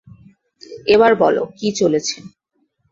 [0.87, 2.17] এবার বলো, কি চলেছে?